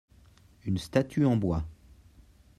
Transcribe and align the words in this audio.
une 0.65 0.79
statue 0.79 1.25
en 1.27 1.37
bois. 1.37 1.63